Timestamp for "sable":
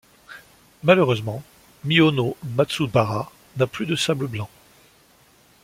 3.95-4.25